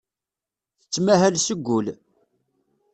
Tettmahal 0.81 1.35
seg 1.39 1.59
wul. 1.65 1.87